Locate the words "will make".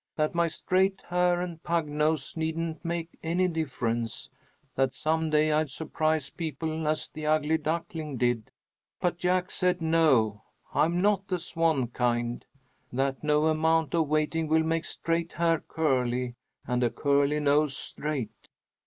14.47-14.85